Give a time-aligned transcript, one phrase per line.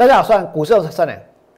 [0.00, 1.12] 大家好，算股市算呢，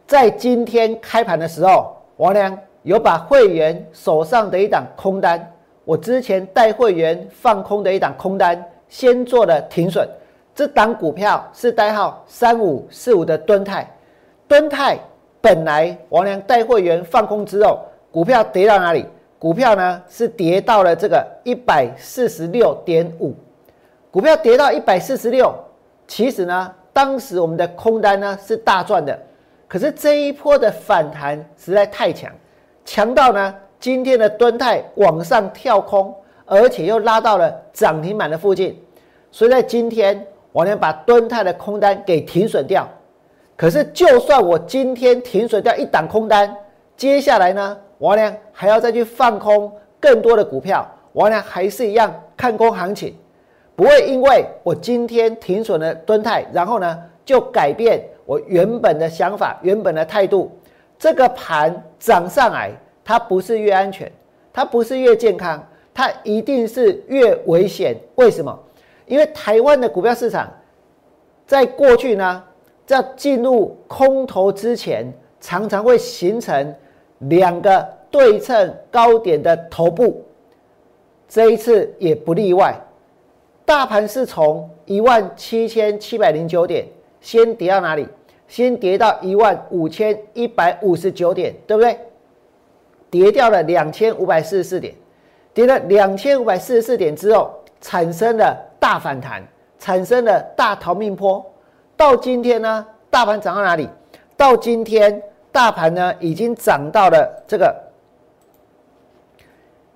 [0.05, 5.49] 在今天开盘的时候，王良有把会员手上的一档空单，
[5.85, 10.09] 我之前带会员放空的一档空单，先做了停损。
[10.57, 13.89] 这档股票是代号三五四五的敦泰，
[14.49, 14.99] 敦泰
[15.41, 17.79] 本来王良带会员放空之后，
[18.11, 19.07] 股票跌到哪里？
[19.39, 23.33] 股票呢是跌到了这个一百四十六点五，
[24.11, 25.55] 股票跌到一百四十六，
[26.09, 26.75] 其实呢。
[26.93, 29.19] 当时我们的空单呢是大赚的，
[29.67, 32.31] 可是这一波的反弹实在太强，
[32.85, 36.15] 强到呢今天的吨泰往上跳空，
[36.45, 38.79] 而且又拉到了涨停板的附近，
[39.31, 42.87] 所以在今天我能把吨泰的空单给停损掉。
[43.57, 46.55] 可是就算我今天停损掉一档空单，
[46.97, 53.17] 接下来呢王良还要再去放空更多的股票，王良还是一样看空行情。
[53.75, 60.51] 不会因为我今天停损了吨泰，然后呢就改变我原本的想法、原本的态度。
[60.99, 62.71] 这个盘涨上来，
[63.05, 64.11] 它不是越安全，
[64.53, 67.97] 它不是越健康，它一定是越危险。
[68.15, 68.57] 为什么？
[69.07, 70.49] 因为台湾的股票市场，
[71.45, 72.45] 在过去呢，
[72.87, 76.75] 在进入空头之前，常常会形成
[77.19, 80.23] 两个对称高点的头部，
[81.29, 82.79] 这一次也不例外。
[83.65, 86.87] 大盘是从一万七千七百零九点
[87.21, 88.07] 先跌到哪里？
[88.49, 91.99] 先跌到一万五千一百五十九点，对不对？
[93.11, 94.95] 跌掉了两千五百四十四点，
[95.55, 99.43] 跌了两千五百四十四点之后，产生了大反弹，
[99.79, 101.43] 产生了大逃命坡。
[101.97, 103.89] 到今天呢，大盘涨到哪里？
[104.37, 107.75] 到今天，大盘呢已经涨到了这个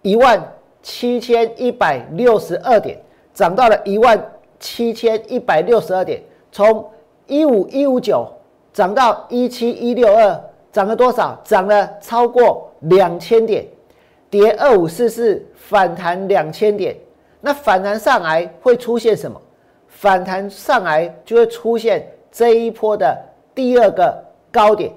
[0.01, 0.43] 一万
[0.83, 2.99] 七千一百六十二点。
[3.37, 4.19] 涨到了一万
[4.59, 6.91] 七千一百六十二点，从
[7.27, 8.27] 一五一五九
[8.73, 10.41] 涨到一七一六二，
[10.73, 11.39] 涨了多少？
[11.45, 13.67] 涨了超过两千点，
[14.31, 16.97] 跌二五四四，反弹两千点。
[17.43, 19.39] 那反弹上来会出现什么？
[19.87, 23.15] 反弹上来就会出现这一波的
[23.55, 24.17] 第二个
[24.51, 24.91] 高点。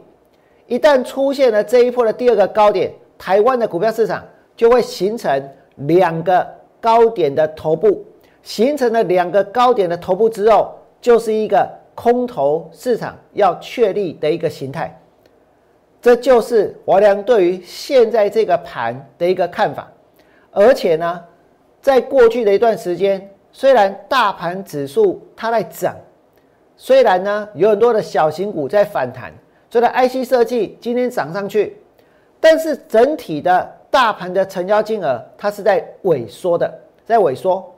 [0.65, 4.23] 一旦出现了这一波的第二个高点，台湾的股票市场
[4.55, 6.47] 就会形成两个
[6.79, 8.05] 高点的头部。
[8.41, 14.97] 形成了两个高点的头部之后，就是一个空头市场要确立的一个形态。
[16.01, 19.91] 这就是我良对于现在这个盘的一个看法。
[20.51, 21.21] 而且呢，
[21.81, 25.95] 在过去的一段时间，虽然大盘指数它在涨，
[26.77, 29.31] 虽然呢有很多的小型股在反弹，
[29.69, 31.77] 所以 IC 设计今天涨上去，
[32.39, 36.73] 但是整体的大盘的成交金额它是在萎缩的，
[37.05, 37.75] 在萎缩。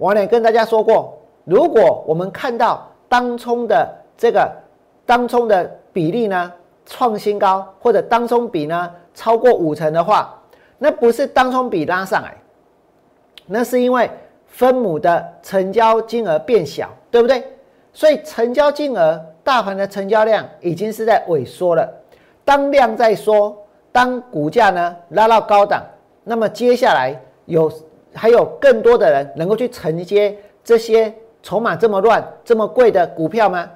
[0.00, 4.50] 我呢跟大家说过，如果我们看到当冲的这个
[5.04, 6.50] 当冲的比例呢
[6.86, 10.34] 创新高，或者当冲比呢超过五成的话，
[10.78, 12.34] 那不是当冲比拉上来，
[13.44, 14.10] 那是因为
[14.46, 17.44] 分母的成交金额变小，对不对？
[17.92, 21.86] 所以成交金额大盘的成交量已经是在萎缩了。
[22.42, 23.54] 当量在缩，
[23.92, 25.84] 当股价呢拉到高档，
[26.24, 27.70] 那么接下来有。
[28.14, 31.12] 还有更多的人能够去承接这些
[31.42, 33.70] 筹码这么乱、这么贵的股票吗？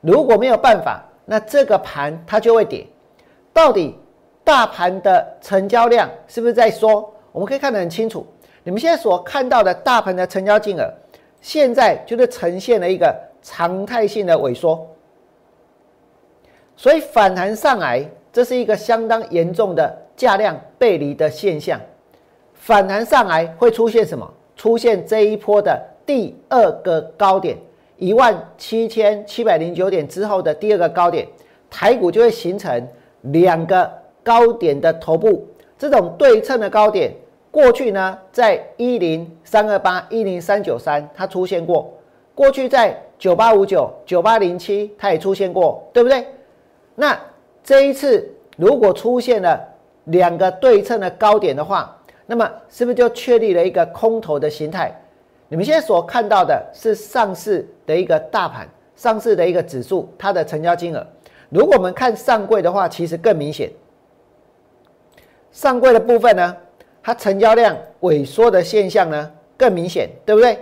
[0.00, 2.86] 如果没有办法，那这个盘它就会跌。
[3.52, 3.98] 到底
[4.44, 7.12] 大盘的成交量是不是在缩？
[7.32, 8.26] 我们可以看得很清楚。
[8.62, 10.92] 你们现在所看到的大盘的成交金额，
[11.40, 14.86] 现在就是呈现了一个常态性的萎缩。
[16.76, 21.80] 所以反弹上来，这是一个相当严重的价量背离的现象。
[22.60, 24.30] 反弹上来会出现什么？
[24.54, 27.56] 出现这一波的第二个高点，
[27.96, 31.26] 一万七千七百零九点之后的第二个高点，
[31.70, 32.86] 台股就会形成
[33.22, 33.90] 两个
[34.22, 35.48] 高点的头部。
[35.78, 37.10] 这种对称的高点，
[37.50, 41.90] 过去呢在一零三二八、一零三九三它出现过，
[42.34, 46.26] 过去在九八五九、九八零七它也出现过，对不对？
[46.94, 47.18] 那
[47.64, 49.58] 这一次如果出现了
[50.04, 51.96] 两个对称的高点的话，
[52.30, 54.94] 那么是不是就确立了一个空头的形态？
[55.48, 61.04] 你们现在所看到的是上市的一个大盘，上市的一个指数，它的成交金额。
[61.48, 63.68] 如果我们看上柜的话，其实更明显。
[65.50, 66.56] 上柜的部分呢，
[67.02, 70.56] 它成交量萎缩的现象呢更明显，对不对？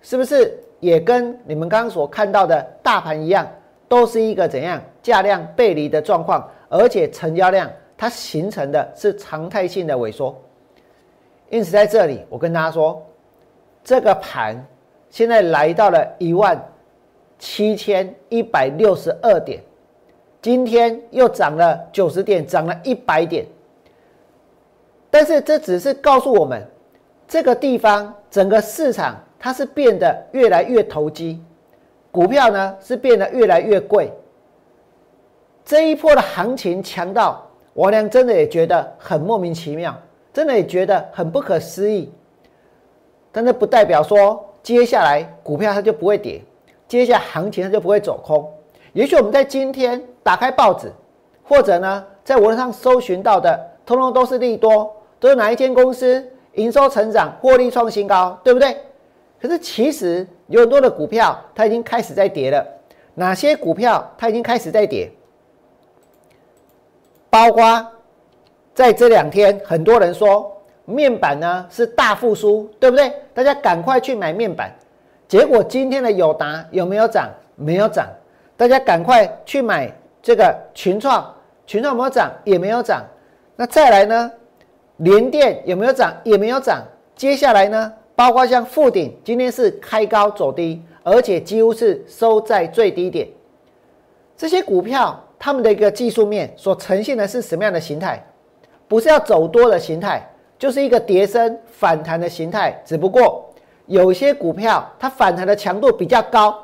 [0.00, 3.48] 是不是也跟你们刚刚所看到的大盘一样，
[3.86, 10.36] 都是一个怎样价量背离的状况，而且成交量它形成的是常态性的萎缩。
[11.52, 13.06] 因此，在这里我跟大家说，
[13.84, 14.56] 这个盘
[15.10, 16.58] 现在来到了一万
[17.38, 19.60] 七千一百六十二点，
[20.40, 23.44] 今天又涨了九十点，涨了一百点。
[25.10, 26.66] 但是这只是告诉我们，
[27.28, 31.38] 这个地方整个市场它是变得越来越投机，
[32.10, 34.10] 股票呢是变得越来越贵。
[35.66, 39.94] 这一波的行情强到王良真的也觉得很莫名其妙，
[40.32, 42.12] 真的也觉得很不可思议。
[43.30, 46.42] 但这不代表说接下来股票它就不会跌，
[46.86, 48.48] 接下来行情它就不会走空。
[48.92, 50.92] 也许我们在今天打开报纸，
[51.42, 56.24] 或者呢在网上搜寻到的，通通都是利多，都是哪一间公司
[56.54, 58.76] 营收成长、获利创新高，对不对？
[59.40, 62.64] 可是其实有很多的股票它已经开始在跌了。
[63.14, 65.10] 哪些股票它已经开始在跌？
[67.28, 67.86] 包括
[68.74, 70.50] 在这两天，很多人说
[70.84, 73.12] 面板呢是大复苏，对不对？
[73.34, 74.74] 大家赶快去买面板。
[75.28, 77.30] 结果今天的友达有没有涨？
[77.54, 78.08] 没有涨。
[78.56, 79.92] 大家赶快去买
[80.22, 81.34] 这个群创，
[81.66, 82.32] 群创有没有涨？
[82.44, 83.04] 也没有涨。
[83.56, 84.32] 那再来呢？
[84.98, 86.14] 联电有没有涨？
[86.24, 86.82] 也没有涨。
[87.14, 87.92] 接下来呢？
[88.14, 93.28] 包括像富鼎，今天是开高走低，而且几乎是收在最低点。
[94.36, 95.18] 这些股票。
[95.44, 98.24] 他们的一个技术面所呈现的是什么样的形态？
[98.92, 100.22] 不是要走多的形态，
[100.58, 102.78] 就是一个跌升反弹的形态。
[102.84, 103.50] 只不过
[103.86, 106.54] 有些股票它反弹的强度比较高，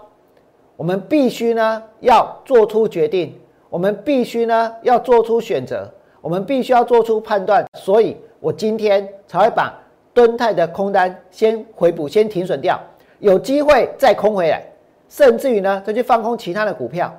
[0.77, 3.35] 我们必须呢要做出决定，
[3.71, 5.91] 我们必须呢要做出选择，
[6.21, 7.67] 我们必须要做出判断。
[7.73, 9.73] 所以我今天才会把
[10.13, 12.79] 敦泰的空单先回补，先停损掉，
[13.21, 14.63] 有机会再空回来，
[15.09, 17.11] 甚至于呢再去放空其他的股票。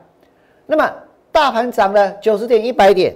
[0.67, 0.88] 那么。
[1.31, 3.15] 大盘涨了九十点一百点，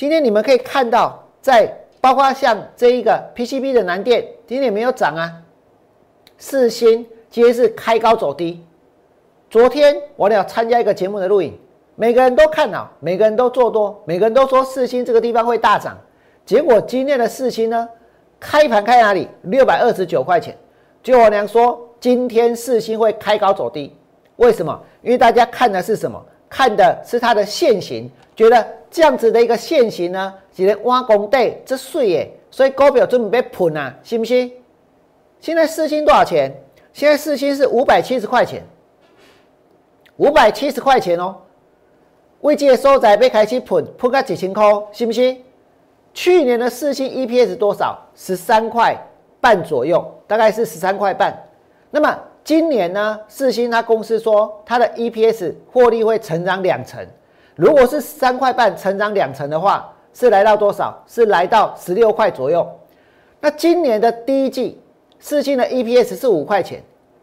[0.00, 1.70] 今天你们可以看到，在
[2.00, 5.30] 包括像这一个 PCB 的南电，今天没有涨啊。
[6.38, 8.64] 四星今天是开高走低。
[9.50, 11.52] 昨天我俩参加一个节目的录影，
[11.96, 15.98] 每个人都看好，每个人都做多，每个人都说四星这个地方会大涨。
[16.46, 17.86] 结果今天的四星呢，
[18.40, 19.28] 开盘开哪里？
[19.42, 20.56] 六百二十九块钱。
[21.02, 23.94] 就我娘说，今天四星会开高走低，
[24.36, 24.80] 为什么？
[25.02, 26.24] 因为大家看的是什么？
[26.50, 34.52] 看的是它的线型，觉得这样子的一个线型呢，只能挖工地这税耶，所以高表准备喷啊，信不信？
[35.40, 36.52] 现在四星多少钱？
[36.92, 38.64] 现在四星是五百七十块钱，
[40.16, 41.36] 五百七十块钱哦。
[42.40, 45.40] 未接收窄被开始喷，喷个几千块，信不信？
[46.12, 47.96] 去年的四星 EPS 多少？
[48.16, 48.96] 十三块
[49.40, 51.32] 半左右，大概是十三块半。
[51.92, 52.18] 那么。
[52.42, 57.06] 今年呢，四星它公司说它的 EPS 获利会成长两成，
[57.54, 61.00] 如果是三块半成长两成的话，是来到多少？
[61.06, 62.66] 是来到十六块左右。
[63.40, 64.80] 那今年的第一季
[65.18, 66.82] 四星的 EPS 是五块钱，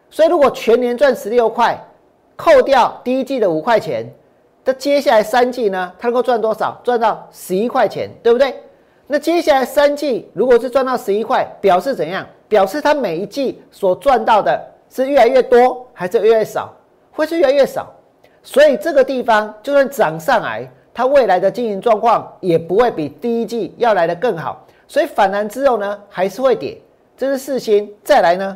[0.09, 1.77] 所以如果全年赚十六块，
[2.35, 4.05] 扣掉第一季的五块钱，
[4.63, 6.79] 那接下来三季呢，它能够赚多少？
[6.83, 8.55] 赚到十一块钱，对不对？
[9.07, 12.25] 那接下来三季如果是赚到十一块，表示怎样？
[12.47, 14.61] 表示它每一季所赚到的。
[14.89, 16.73] 是越来越多还是越来越少？
[17.11, 17.91] 会是越来越少，
[18.43, 24.65] 所以这个地方就算涨上来，它未来的经营状况也不会比第一季要来的更好。
[24.87, 26.79] 所以反弹之后呢，还是会跌。
[27.17, 28.55] 这是四星，再来呢，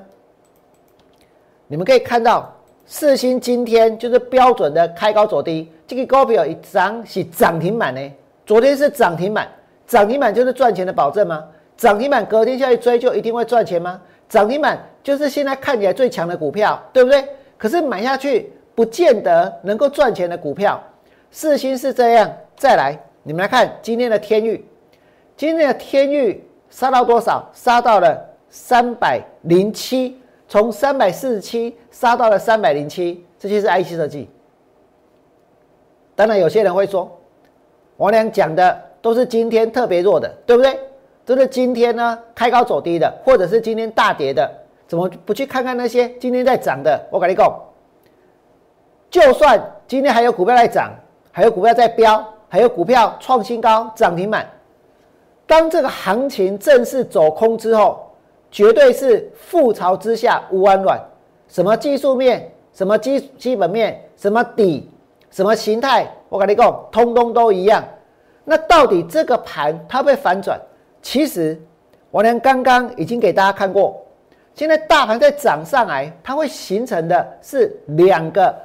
[1.67, 2.53] 你们可以看到
[2.85, 8.11] 四星今天就是标准的开高走低，这个高票一涨是涨停板呢。
[8.45, 9.49] 昨天是涨停板，
[9.87, 11.43] 涨停板就是赚钱的保证吗？
[11.75, 13.99] 涨停板隔天下去追就一定会赚钱吗？
[14.31, 17.27] 涨停板就是现在看起来最强的股票，对不对？
[17.57, 20.81] 可是买下去不见得能够赚钱的股票，
[21.31, 22.31] 四星是这样。
[22.55, 24.65] 再来，你们来看今天的天域，
[25.35, 27.45] 今天的天域杀到多少？
[27.53, 28.17] 杀到了
[28.49, 34.29] 三百零七，从三百四十七杀到了三百零七，这就是 IC 设计。
[36.15, 37.19] 当然，有些人会说，
[37.97, 40.79] 王良讲的都是今天特别弱的，对不对？
[41.31, 44.51] 就是今天呢开高走低的，或者是今天大跌的，
[44.85, 47.01] 怎么不去看看那些今天在涨的？
[47.09, 47.57] 我跟你讲，
[49.09, 49.57] 就算
[49.87, 50.91] 今天还有股票在涨，
[51.31, 54.45] 还有股票在飙，还有股票创新高涨停板，
[55.47, 58.11] 当这个行情正式走空之后，
[58.51, 60.99] 绝对是覆巢之下无完卵。
[61.47, 64.91] 什么技术面，什么基基本面，什么底，
[65.29, 67.81] 什么形态，我跟你讲，通通都一样。
[68.43, 70.59] 那到底这个盘它会反转？
[71.01, 71.59] 其实，
[72.09, 73.99] 我连刚刚已经给大家看过，
[74.53, 78.55] 现在大盘在涨上来，它会形成的是两个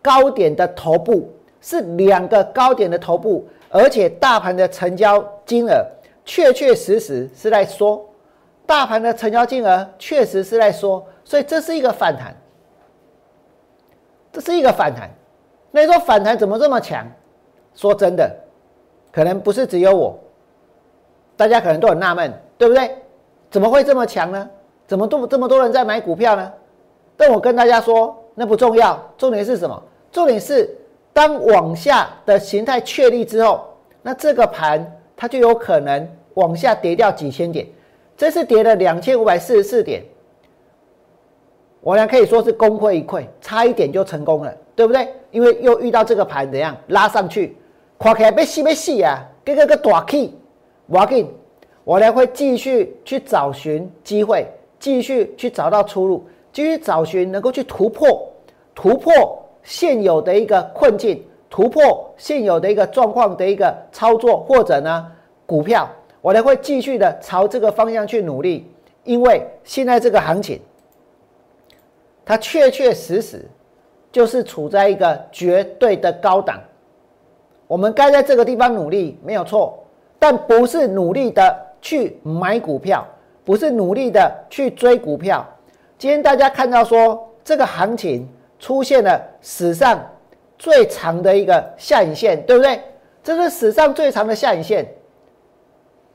[0.00, 1.28] 高点的头部，
[1.60, 5.84] 是两个高点的头部，而且大盘的成交金额
[6.24, 8.08] 确确实实是在缩，
[8.64, 12.34] 大盘的成交金额确实是在缩，所以这是一个反弹，
[14.32, 15.10] 这是一个反弹。
[15.72, 17.06] 那你说反弹怎么这么强？
[17.74, 18.34] 说真的，
[19.12, 20.18] 可能不是只有我，
[21.36, 22.90] 大家可能都很纳闷，对不对？
[23.50, 24.48] 怎么会这么强呢？
[24.86, 26.52] 怎么这这么多人在买股票呢？
[27.16, 29.82] 但我跟大家说，那不重要，重点是什么？
[30.12, 30.68] 重点是
[31.12, 33.66] 当往下的形态确立之后，
[34.02, 34.84] 那这个盘
[35.16, 37.66] 它就有可能往下跌掉几千点。
[38.16, 40.02] 这次跌了两千五百四十四点，
[41.80, 45.08] 我俩可以说是功亏一篑，差一点就成功了，对不对？
[45.30, 47.56] 因为又遇到这个盘怎样拉上去，
[47.98, 50.32] 看起来被洗被洗啊，这个个大 K，
[50.86, 51.26] 我跟，
[51.84, 54.46] 我呢会继续去找寻机会，
[54.78, 58.26] 继续去找到出路，继续找寻能够去突破，
[58.74, 59.12] 突破
[59.62, 65.12] 现有的一个困境，突破现有的一个状况的一个操作，或者呢
[65.44, 65.88] 股票。
[66.22, 68.68] 我呢会继续的朝这个方向去努力，
[69.04, 70.60] 因为现在这个行情，
[72.24, 73.48] 它确确实实
[74.10, 76.60] 就是处在一个绝对的高档。
[77.68, 79.78] 我们该在这个地方努力没有错，
[80.28, 83.06] 但不是努力的去买股票，
[83.44, 85.46] 不是努力的去追股票。
[85.96, 88.28] 今天大家看到说这个行情
[88.58, 90.04] 出现了史上
[90.58, 92.80] 最长的一个下影线，对不对？
[93.22, 94.84] 这是史上最长的下影线。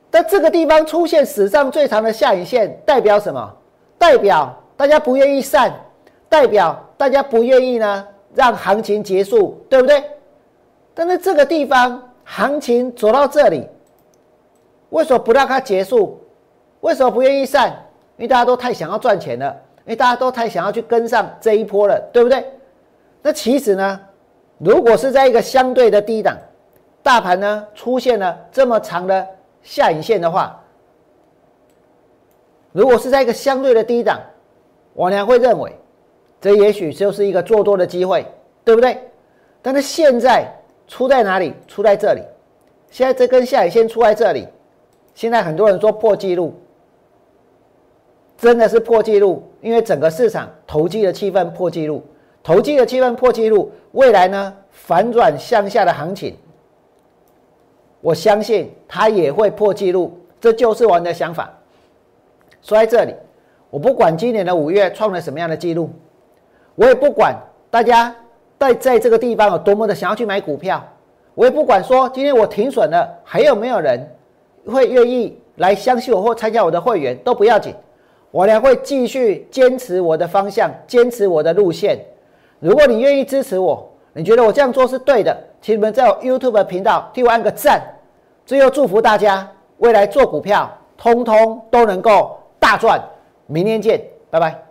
[0.10, 3.50] 在这个地方出现史上最长的下影线，代表什么？
[3.98, 5.74] 代表大家不愿意散，
[6.28, 10.04] 代表大家不愿意呢让行情结束，对不对？
[10.94, 13.66] 但是这个地方行情走到这里，
[14.92, 16.22] 为什么不让它结束？
[16.80, 17.70] 为什么不愿意散？
[18.18, 19.46] 因为大家都太想要赚钱了，
[19.80, 22.46] 因为大家都太想要去跟上这一波了，对不对？
[23.22, 24.00] 那其实呢，
[24.58, 26.38] 如果是在一个相对的低档，
[27.04, 29.28] 大盘呢出现了这么长的。
[29.64, 30.60] 下影线的话，
[32.72, 34.20] 如果是在一个相对的低档，
[34.94, 35.72] 我娘会认为，
[36.40, 38.26] 这也许就是一个做多的机会，
[38.64, 38.98] 对不对？
[39.62, 40.52] 但是现在
[40.88, 41.54] 出在哪里？
[41.68, 42.24] 出在这里。
[42.90, 44.48] 现在这根下影线出在这里，
[45.14, 46.54] 现在很多人说破纪录，
[48.38, 52.04] 真的是破纪录，因为整个市场投机的气氛破纪录，
[52.42, 56.36] 投机的气氛破纪录，未来呢反转向下的行情。
[58.00, 61.54] 我相信它也会破纪录，这就是我们的想法。
[62.64, 63.14] 说在这里，
[63.70, 65.90] 我不管今年的五月创了什么样的记录，
[66.74, 67.36] 我也不管
[67.70, 68.16] 大家
[68.58, 70.84] 在在这个地方有多么的想要去买股票，
[71.36, 74.00] 我也不管说今天我停损了，还有没有人
[74.66, 77.74] 会愿意来相信我或参加我的会员都不要紧，
[78.32, 82.00] 我俩会继续坚持我的方向，坚持我的路线。
[82.60, 85.36] 如果你愿意支持我，你觉得我这样做是对的？
[85.62, 87.82] 请你们在我 YouTube 频道替我按个赞。
[88.46, 93.02] 最后祝福大家未来做股票，通通都能够大赚。
[93.48, 94.64] 明天见，拜拜。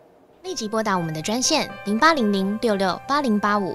[0.42, 3.74] 立即拨打我们的专线零八零零六六八零八五